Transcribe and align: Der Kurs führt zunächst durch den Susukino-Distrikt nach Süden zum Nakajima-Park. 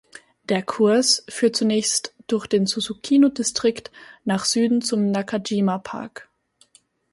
Der 0.49 0.63
Kurs 0.63 1.23
führt 1.29 1.55
zunächst 1.55 2.15
durch 2.25 2.47
den 2.47 2.65
Susukino-Distrikt 2.65 3.91
nach 4.23 4.45
Süden 4.45 4.81
zum 4.81 5.11
Nakajima-Park. 5.11 6.27